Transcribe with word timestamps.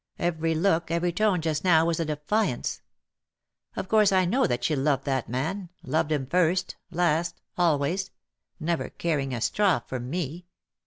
Every 0.17 0.55
look, 0.55 0.89
every 0.89 1.13
tone 1.13 1.41
just 1.41 1.63
now 1.63 1.85
was 1.85 1.99
a 1.99 2.05
defiance. 2.05 2.81
Of 3.75 3.87
course 3.87 4.11
I 4.11 4.25
know 4.25 4.47
that 4.47 4.63
she 4.63 4.75
loved 4.75 5.05
that 5.05 5.29
man— 5.29 5.69
loved 5.83 6.11
him 6.11 6.25
first— 6.25 6.75
last— 6.89 7.39
always; 7.55 8.09
never 8.59 8.89
caring 8.89 9.31
a 9.31 9.39
straw 9.41 9.77
for 9.77 9.99
me. 9.99 10.47